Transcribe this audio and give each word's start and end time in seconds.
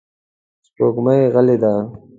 سپوږمۍ 0.65 1.21
غلې 1.33 1.55
ده. 1.63 1.73